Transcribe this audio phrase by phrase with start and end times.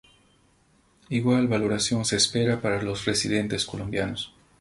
[1.09, 4.33] Igual valoración se espera para los residentes colombianos.